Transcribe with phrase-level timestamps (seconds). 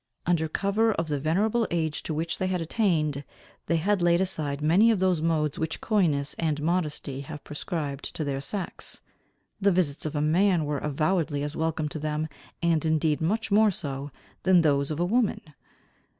[0.25, 3.23] Under cover of the venerable age to which they had attained,
[3.67, 8.23] they had laid aside many of those modes which coyness and modesty have prescribed to
[8.23, 8.99] their sex.
[9.59, 12.27] The visits of a man were avowedly as welcome to them,
[12.63, 14.09] and indeed much more so,
[14.41, 15.39] than those of a woman.